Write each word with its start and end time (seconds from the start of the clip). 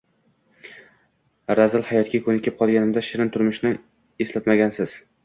Razil 1.59 1.85
hayotga 1.89 2.21
ko’nikib 2.29 2.57
qolganimda 2.63 3.05
shirin 3.11 3.29
turmushni 3.37 3.73
eslatmasangiz 4.27 4.81
edi. 4.87 4.99